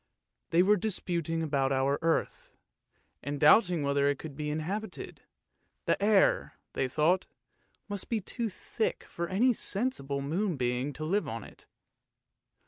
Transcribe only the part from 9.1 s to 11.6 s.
any sensible moon being to live in